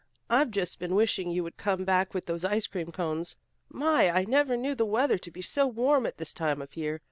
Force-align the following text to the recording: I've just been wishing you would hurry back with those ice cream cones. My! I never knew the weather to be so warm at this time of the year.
I've 0.31 0.49
just 0.49 0.79
been 0.79 0.95
wishing 0.95 1.29
you 1.29 1.43
would 1.43 1.53
hurry 1.61 1.83
back 1.83 2.15
with 2.15 2.25
those 2.25 2.43
ice 2.43 2.65
cream 2.65 2.91
cones. 2.91 3.35
My! 3.69 4.09
I 4.09 4.23
never 4.25 4.57
knew 4.57 4.73
the 4.73 4.83
weather 4.83 5.19
to 5.19 5.29
be 5.29 5.43
so 5.43 5.67
warm 5.67 6.07
at 6.07 6.17
this 6.17 6.33
time 6.33 6.59
of 6.59 6.71
the 6.71 6.81
year. 6.81 6.99